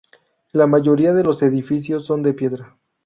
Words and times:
La 0.51 0.65
mayoría 0.65 1.13
de 1.13 1.23
los 1.23 1.43
edificios 1.43 2.07
son 2.07 2.23
de 2.23 2.33
piedra. 2.33 2.75